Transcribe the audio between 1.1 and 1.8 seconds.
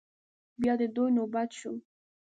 نوبت شو.